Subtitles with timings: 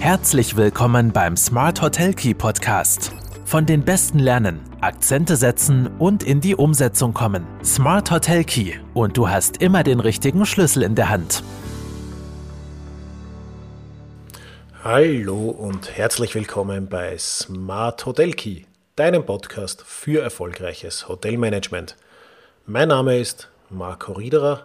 [0.00, 3.12] Herzlich willkommen beim Smart Hotel Key Podcast.
[3.44, 7.44] Von den Besten lernen, Akzente setzen und in die Umsetzung kommen.
[7.64, 11.42] Smart Hotel Key und du hast immer den richtigen Schlüssel in der Hand.
[14.84, 18.62] Hallo und herzlich willkommen bei Smart Hotel Key,
[18.94, 21.96] deinem Podcast für erfolgreiches Hotelmanagement.
[22.66, 24.64] Mein Name ist Marco Riederer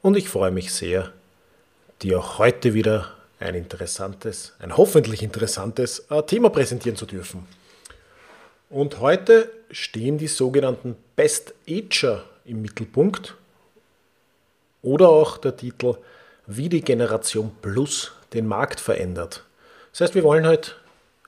[0.00, 1.12] und ich freue mich sehr,
[2.00, 7.46] dir heute wieder ein interessantes, ein hoffentlich interessantes äh, Thema präsentieren zu dürfen.
[8.70, 13.34] Und heute stehen die sogenannten Best Ager im Mittelpunkt
[14.82, 15.96] oder auch der Titel
[16.46, 19.44] Wie die Generation Plus den Markt verändert.
[19.92, 20.72] Das heißt, wir wollen heute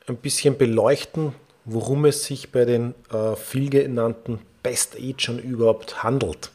[0.06, 1.34] ein bisschen beleuchten,
[1.64, 6.50] worum es sich bei den äh, viel genannten Best Agern überhaupt handelt.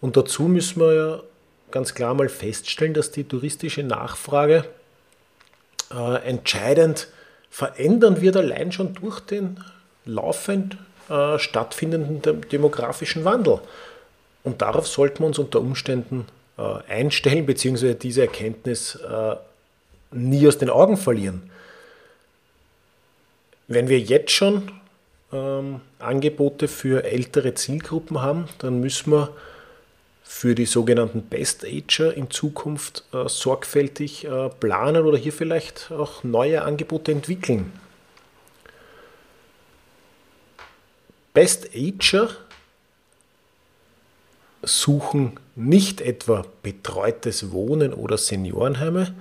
[0.00, 1.22] Und dazu müssen wir ja
[1.70, 4.64] ganz klar mal feststellen, dass die touristische Nachfrage
[5.92, 7.08] äh, entscheidend
[7.50, 9.62] verändern wird, allein schon durch den
[10.04, 10.76] laufend
[11.08, 13.60] äh, stattfindenden demografischen Wandel.
[14.44, 19.36] Und darauf sollten wir uns unter Umständen äh, einstellen, beziehungsweise diese Erkenntnis äh,
[20.12, 21.50] nie aus den Augen verlieren.
[23.66, 24.72] Wenn wir jetzt schon
[25.32, 29.30] ähm, Angebote für ältere Zielgruppen haben, dann müssen wir
[30.32, 36.22] für die sogenannten Best Ager in Zukunft äh, sorgfältig äh, planen oder hier vielleicht auch
[36.22, 37.72] neue Angebote entwickeln.
[41.34, 42.30] Best Ager
[44.62, 49.12] suchen nicht etwa betreutes Wohnen oder Seniorenheime,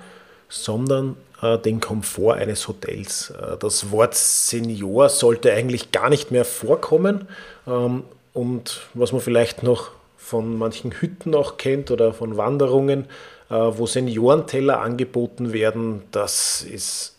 [0.47, 3.31] sondern äh, den Komfort eines Hotels.
[3.31, 7.27] Äh, das Wort Senior sollte eigentlich gar nicht mehr vorkommen.
[7.65, 13.05] Ähm, und was man vielleicht noch von manchen Hütten auch kennt oder von Wanderungen,
[13.49, 17.15] äh, wo Seniorenteller angeboten werden, das ist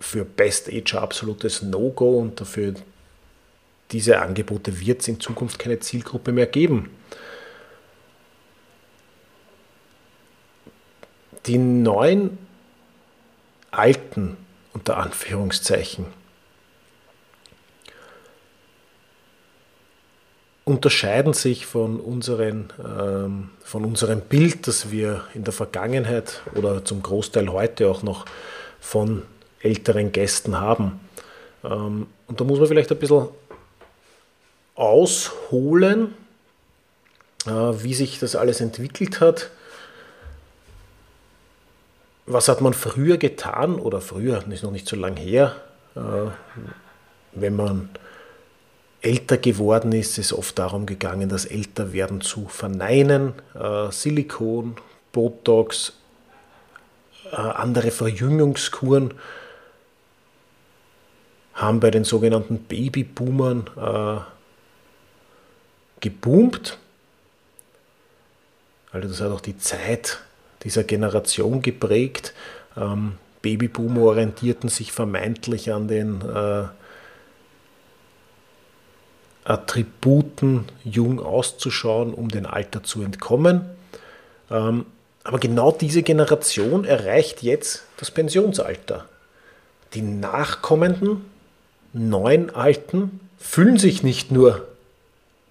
[0.00, 2.74] für Best Age absolutes No-Go und dafür
[3.92, 6.90] diese Angebote wird es in Zukunft keine Zielgruppe mehr geben.
[11.46, 12.36] Die neuen
[13.70, 14.36] alten,
[14.74, 16.06] unter Anführungszeichen,
[20.66, 27.02] unterscheiden sich von, unseren, ähm, von unserem Bild, das wir in der Vergangenheit oder zum
[27.02, 28.26] Großteil heute auch noch
[28.80, 29.22] von
[29.60, 31.00] älteren Gästen haben.
[31.62, 33.28] Ähm, und da muss man vielleicht ein bisschen
[34.74, 36.14] ausholen,
[37.46, 39.50] äh, wie sich das alles entwickelt hat.
[42.26, 45.54] Was hat man früher getan oder früher, ist noch nicht so lange her,
[45.94, 46.00] äh,
[47.34, 47.88] wenn man
[49.06, 53.34] älter geworden ist, ist oft darum gegangen, das Älterwerden zu verneinen.
[53.54, 54.76] Äh, Silikon,
[55.12, 55.94] Botox,
[57.30, 59.14] äh, andere Verjüngungskuren
[61.54, 64.20] haben bei den sogenannten Babyboomern äh,
[66.00, 66.78] geboomt.
[68.92, 70.18] Also das hat auch die Zeit
[70.62, 72.34] dieser Generation geprägt.
[72.76, 76.64] Ähm, Babyboomer orientierten sich vermeintlich an den äh,
[79.46, 83.62] Attributen jung auszuschauen, um dem Alter zu entkommen.
[84.50, 84.86] Ähm,
[85.22, 89.06] aber genau diese Generation erreicht jetzt das Pensionsalter.
[89.94, 91.24] Die nachkommenden
[91.92, 94.66] neuen Alten fühlen sich nicht nur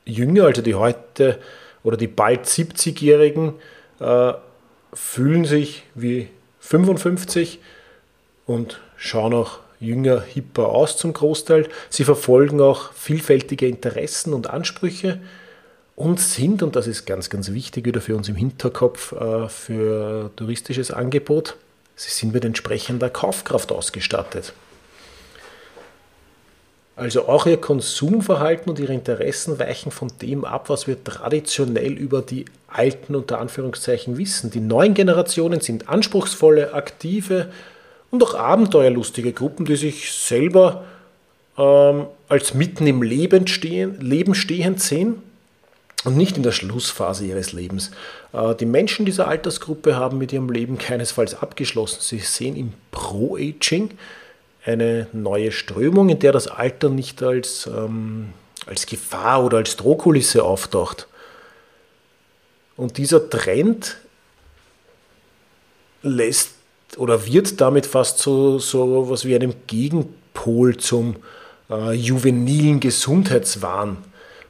[0.06, 1.40] jünger, also die heute
[1.84, 3.54] oder die bald 70-Jährigen
[4.00, 4.34] äh,
[4.94, 6.30] fühlen sich wie
[6.60, 7.60] 55
[8.46, 11.68] und schauen auch jünger, hipper aus zum Großteil.
[11.90, 15.20] Sie verfolgen auch vielfältige Interessen und Ansprüche
[15.96, 20.32] und sind, und das ist ganz, ganz wichtig wieder für uns im Hinterkopf äh, für
[20.36, 21.56] touristisches Angebot,
[21.96, 24.54] sie sind mit entsprechender Kaufkraft ausgestattet.
[26.98, 32.22] Also auch ihr Konsumverhalten und ihre Interessen weichen von dem ab, was wir traditionell über
[32.22, 34.50] die alten unter Anführungszeichen wissen.
[34.50, 37.52] Die neuen Generationen sind anspruchsvolle, aktive,
[38.16, 40.86] und auch abenteuerlustige Gruppen, die sich selber
[41.58, 45.22] ähm, als mitten im Leben, stehen, Leben stehend sehen
[46.04, 47.92] und nicht in der Schlussphase ihres Lebens.
[48.34, 52.00] Äh, die Menschen dieser Altersgruppe haben mit ihrem Leben keinesfalls abgeschlossen.
[52.02, 53.92] Sie sehen im Pro-Aging
[54.66, 58.34] eine neue Strömung, in der das Alter nicht als, ähm,
[58.66, 61.08] als Gefahr oder als Drohkulisse auftaucht.
[62.78, 63.98] Und dieser Trend
[66.02, 66.55] lässt
[66.98, 71.18] oder wird damit fast so, so was wie einem Gegenpol zum
[71.70, 73.98] äh, juvenilen Gesundheitswahn.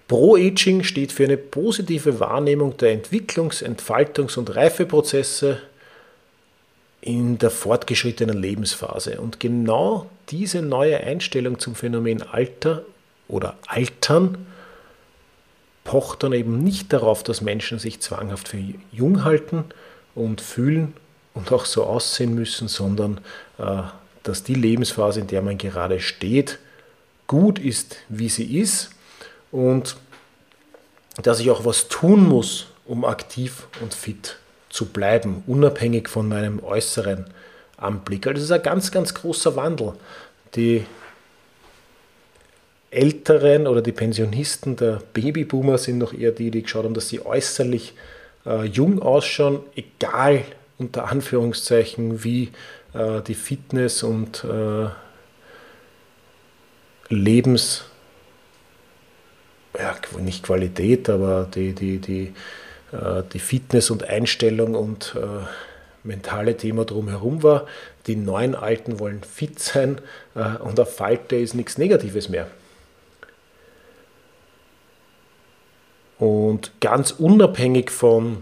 [0.07, 5.59] Pro-Aging steht für eine positive Wahrnehmung der Entwicklungs-, Entfaltungs- und Reifeprozesse
[7.01, 9.19] in der fortgeschrittenen Lebensphase.
[9.19, 12.83] Und genau diese neue Einstellung zum Phänomen Alter
[13.27, 14.45] oder Altern
[15.83, 18.59] pocht dann eben nicht darauf, dass Menschen sich zwanghaft für
[18.91, 19.65] jung halten
[20.15, 20.93] und fühlen
[21.35, 23.19] und auch so aussehen müssen, sondern
[23.59, 23.83] äh,
[24.23, 26.57] dass die Lebensphase, in der man gerade steht,
[27.27, 28.89] gut ist, wie sie ist
[29.51, 29.95] und
[31.21, 34.37] dass ich auch was tun muss, um aktiv und fit
[34.69, 37.25] zu bleiben, unabhängig von meinem äußeren
[37.77, 38.27] Anblick.
[38.27, 39.93] Also das ist ein ganz, ganz großer Wandel.
[40.55, 40.85] Die
[42.91, 47.25] Älteren oder die Pensionisten der Babyboomer sind noch eher die, die geschaut haben, dass sie
[47.25, 47.93] äußerlich
[48.45, 50.43] äh, jung ausschauen, egal
[50.77, 52.51] unter Anführungszeichen, wie
[52.93, 54.87] äh, die Fitness und äh,
[57.09, 57.85] Lebens,
[59.77, 62.33] ja, nicht Qualität, aber die, die, die,
[62.91, 65.45] äh, die Fitness und Einstellung und äh,
[66.03, 67.67] mentale Thema drumherum war.
[68.07, 69.99] Die neuen Alten wollen fit sein
[70.35, 72.47] äh, und auf Falte ist nichts Negatives mehr.
[76.17, 78.41] Und ganz unabhängig von,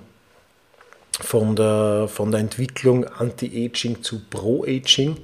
[1.20, 5.18] von, der, von der Entwicklung Anti-Aging zu Pro-Aging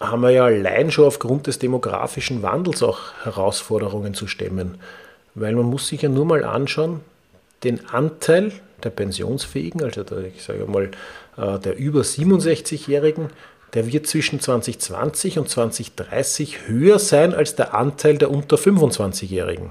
[0.00, 4.78] haben wir ja allein schon aufgrund des demografischen Wandels auch Herausforderungen zu stemmen.
[5.34, 7.00] Weil man muss sich ja nur mal anschauen,
[7.64, 8.52] den Anteil
[8.82, 10.90] der Pensionsfähigen, also der, ich sage mal
[11.36, 13.30] äh, der über 67-Jährigen,
[13.74, 19.70] der wird zwischen 2020 und 2030 höher sein als der Anteil der unter 25-Jährigen.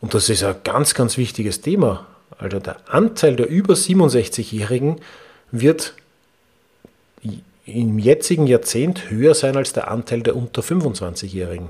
[0.00, 2.06] Und das ist ein ganz, ganz wichtiges Thema.
[2.42, 5.00] Also der Anteil der über 67-Jährigen
[5.50, 5.94] wird
[7.64, 11.68] im jetzigen Jahrzehnt höher sein als der Anteil der unter 25-Jährigen.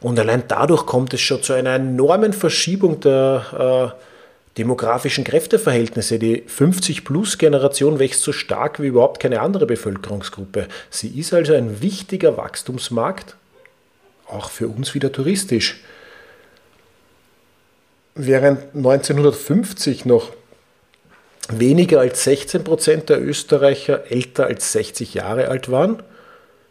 [0.00, 6.18] Und allein dadurch kommt es schon zu einer enormen Verschiebung der äh, demografischen Kräfteverhältnisse.
[6.18, 10.68] Die 50-Plus-Generation wächst so stark wie überhaupt keine andere Bevölkerungsgruppe.
[10.90, 13.36] Sie ist also ein wichtiger Wachstumsmarkt,
[14.28, 15.80] auch für uns wieder touristisch.
[18.14, 20.32] Während 1950 noch
[21.48, 26.02] weniger als 16 Prozent der Österreicher älter als 60 Jahre alt waren,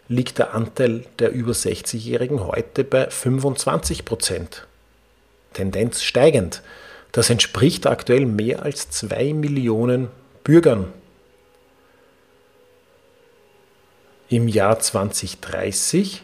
[0.08, 4.68] liegt der Anteil der über 60-Jährigen heute bei 25 Prozent.
[5.54, 6.62] Tendenz steigend.
[7.12, 10.10] Das entspricht aktuell mehr als 2 Millionen
[10.44, 10.94] Bürgern.
[14.30, 16.24] Im Jahr 2030,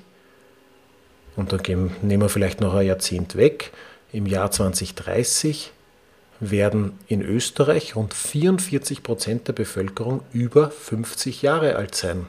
[1.36, 3.72] und da nehmen wir vielleicht noch ein Jahrzehnt weg,
[4.12, 5.72] im Jahr 2030
[6.40, 12.28] werden in Österreich rund 44 Prozent der Bevölkerung über 50 Jahre alt sein.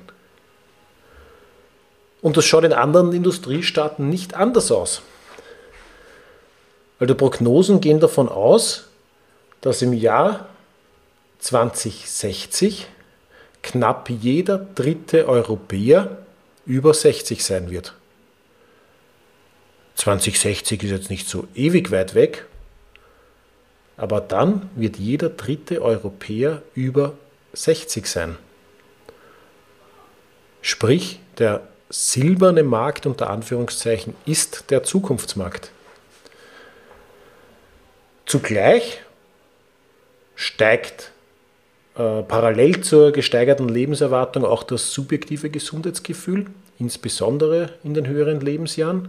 [2.21, 5.03] Und das schaut in anderen Industriestaaten nicht anders aus.
[7.01, 8.89] Die Prognosen gehen davon aus,
[9.61, 10.49] dass im Jahr
[11.39, 12.89] 2060
[13.63, 16.19] knapp jeder dritte Europäer
[16.67, 17.95] über 60 sein wird.
[19.99, 22.47] 2060 ist jetzt nicht so ewig weit weg,
[23.97, 27.15] aber dann wird jeder dritte Europäer über
[27.53, 28.37] 60 sein.
[30.63, 35.73] Sprich, der silberne Markt unter Anführungszeichen ist der Zukunftsmarkt.
[38.25, 39.01] Zugleich
[40.37, 41.11] steigt
[41.97, 46.47] äh, parallel zur gesteigerten Lebenserwartung auch das subjektive Gesundheitsgefühl,
[46.79, 49.09] insbesondere in den höheren Lebensjahren.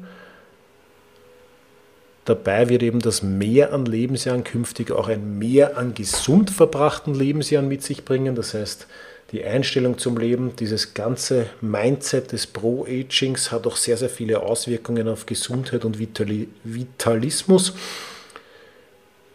[2.29, 7.67] Dabei wird eben das Mehr an Lebensjahren künftig auch ein Mehr an gesund verbrachten Lebensjahren
[7.67, 8.35] mit sich bringen.
[8.35, 8.85] Das heißt,
[9.31, 15.07] die Einstellung zum Leben, dieses ganze Mindset des Pro-Agings hat auch sehr, sehr viele Auswirkungen
[15.07, 17.73] auf Gesundheit und Vitalismus.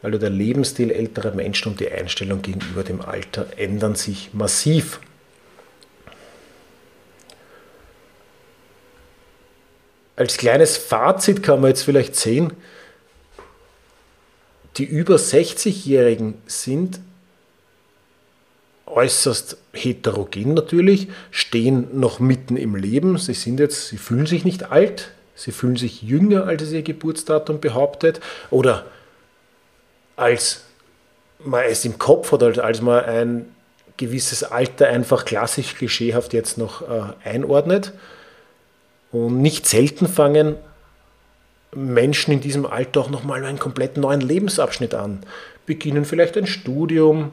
[0.01, 5.01] Also der Lebensstil älterer Menschen und die Einstellung gegenüber dem Alter ändern sich massiv.
[10.15, 12.53] Als kleines Fazit kann man jetzt vielleicht sehen,
[14.77, 17.01] die über 60-Jährigen sind
[18.87, 23.19] äußerst heterogen natürlich, stehen noch mitten im Leben.
[23.19, 26.83] Sie sind jetzt, sie fühlen sich nicht alt, sie fühlen sich jünger, als es ihr
[26.83, 28.85] Geburtsdatum behauptet, oder
[30.17, 30.65] als
[31.39, 33.47] man es im Kopf hat, als, man ein
[33.97, 37.93] gewisses Alter einfach klassisch klischeehaft jetzt noch äh, einordnet.
[39.13, 40.57] Und nicht selten fangen
[41.75, 45.21] Menschen in diesem Alter auch nochmal einen komplett neuen Lebensabschnitt an,
[45.67, 47.33] beginnen vielleicht ein Studium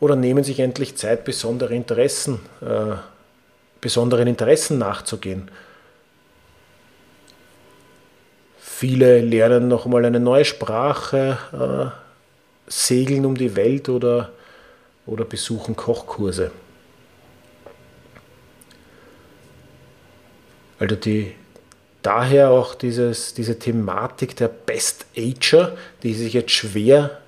[0.00, 2.96] oder nehmen sich endlich Zeit, besondere Interessen, äh,
[3.80, 5.50] besonderen Interessen nachzugehen.
[8.58, 14.32] Viele lernen nochmal eine neue Sprache, äh, segeln um die Welt oder
[15.06, 16.50] oder besuchen Kochkurse.
[20.78, 21.34] Also die,
[22.02, 27.18] daher auch dieses, diese Thematik der Best Ager, die sich jetzt schwer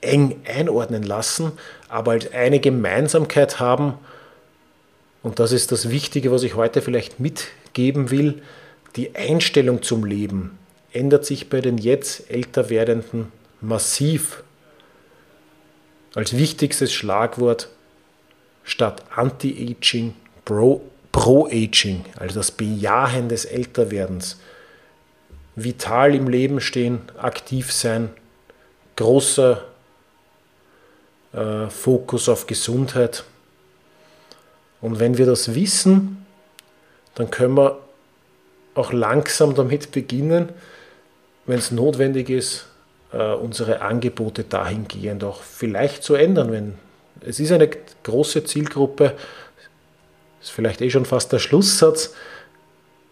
[0.00, 1.52] eng einordnen lassen,
[1.88, 3.94] aber als eine Gemeinsamkeit haben,
[5.22, 8.42] und das ist das Wichtige, was ich heute vielleicht mitgeben will,
[8.96, 10.58] die Einstellung zum Leben
[10.92, 13.30] ändert sich bei den jetzt älter werdenden
[13.60, 14.42] massiv.
[16.14, 17.68] Als wichtigstes Schlagwort
[18.64, 20.14] statt Anti-Aging
[20.44, 24.38] Pro-Aging, also das Bejahen des Älterwerdens.
[25.56, 28.10] Vital im Leben stehen, aktiv sein,
[28.96, 29.64] großer
[31.32, 33.24] äh, Fokus auf Gesundheit.
[34.80, 36.24] Und wenn wir das wissen,
[37.14, 37.78] dann können wir
[38.74, 40.50] auch langsam damit beginnen,
[41.46, 42.66] wenn es notwendig ist,
[43.12, 46.52] äh, unsere Angebote dahingehend auch vielleicht zu ändern.
[46.52, 46.74] Wenn,
[47.20, 47.68] es ist eine
[48.02, 49.16] große Zielgruppe,
[50.42, 52.14] ist vielleicht eh schon fast der Schlusssatz,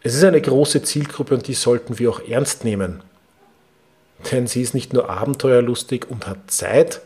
[0.03, 3.03] es ist eine große Zielgruppe und die sollten wir auch ernst nehmen.
[4.31, 7.01] Denn sie ist nicht nur abenteuerlustig und hat Zeit,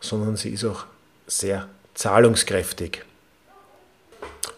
[0.00, 0.84] sondern sie ist auch
[1.26, 3.04] sehr zahlungskräftig.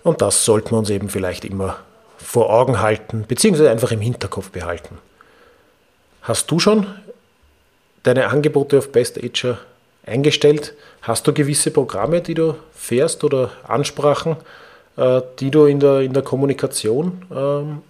[0.02, 1.78] Und das sollten wir uns eben vielleicht immer
[2.18, 4.98] vor Augen halten, beziehungsweise einfach im Hinterkopf behalten.
[6.22, 6.86] Hast du schon
[8.02, 9.58] deine Angebote auf Best Ager
[10.06, 10.74] eingestellt?
[11.02, 14.36] Hast du gewisse Programme, die du fährst oder Ansprachen,
[14.96, 17.82] die du in der, in der Kommunikation ähm,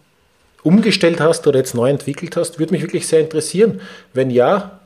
[0.62, 2.58] umgestellt hast oder jetzt neu entwickelt hast?
[2.58, 3.80] Würde mich wirklich sehr interessieren.
[4.12, 4.80] Wenn ja,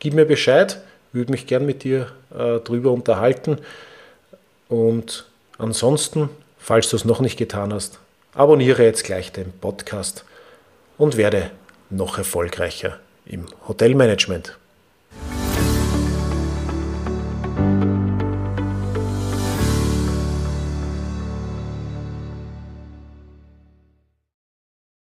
[0.00, 0.80] gib mir Bescheid.
[1.12, 3.58] Würde mich gern mit dir äh, drüber unterhalten.
[4.68, 5.26] Und
[5.58, 8.00] ansonsten, falls du es noch nicht getan hast,
[8.34, 10.24] abonniere jetzt gleich den Podcast
[10.98, 11.50] und werde
[11.90, 14.58] noch erfolgreicher im Hotelmanagement.